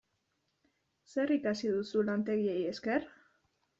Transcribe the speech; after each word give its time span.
Zer 1.11 1.33
ikasi 1.35 1.71
duzu 1.75 2.03
lantegiei 2.11 2.59
esker? 2.71 3.07